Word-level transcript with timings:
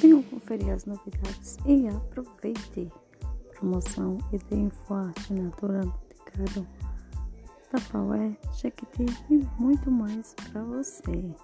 Venham 0.00 0.22
conferir 0.22 0.70
as 0.70 0.84
novidades 0.84 1.56
e 1.66 1.88
aproveite! 1.88 2.88
Promoção 3.58 4.18
e 4.32 4.38
tem 4.38 4.70
Forte 4.70 5.32
Natura 5.32 5.80
Boticário, 5.80 6.66
Tapaué, 7.68 8.36
Jequiti 8.52 9.06
e 9.28 9.44
muito 9.60 9.90
mais 9.90 10.34
para 10.34 10.62
você. 10.62 11.34